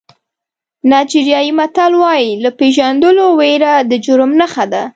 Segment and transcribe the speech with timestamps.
[0.89, 4.83] نایجیریایي متل وایي له پېژندلو وېره د جرم نښه ده.